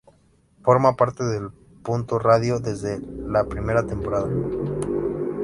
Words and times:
Forma 0.63 0.95
parte 0.95 1.23
de 1.23 1.47
Punto 1.83 2.17
Radio 2.17 2.59
desde 2.59 2.99
la 3.27 3.43
primera 3.43 3.85
temporada. 3.85 4.27